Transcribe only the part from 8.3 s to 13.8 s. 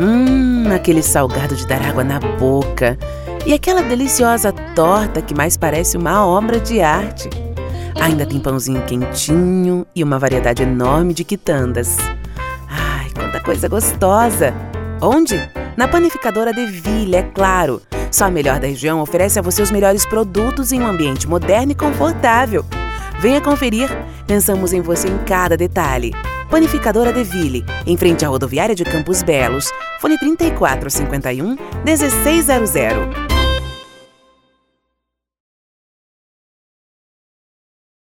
pãozinho quentinho e uma variedade enorme de quitandas. Ai, quanta coisa